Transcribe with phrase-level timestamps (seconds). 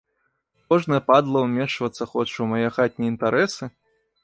[0.73, 3.63] Кожная падла ўмешвацца хоча ў мае хатнія інтарэсы?!